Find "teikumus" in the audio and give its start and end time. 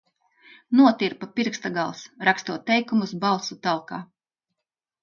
2.73-3.17